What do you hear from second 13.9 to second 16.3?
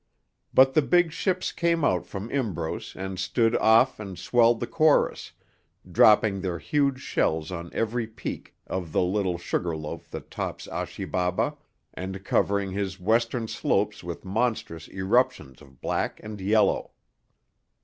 with monstrous eruptions of black